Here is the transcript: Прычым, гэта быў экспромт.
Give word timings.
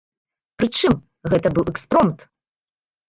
Прычым, 0.61 0.95
гэта 1.33 1.47
быў 1.59 1.65
экспромт. 1.75 2.19